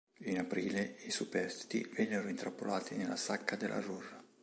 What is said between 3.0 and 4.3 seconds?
sacca della Ruhr.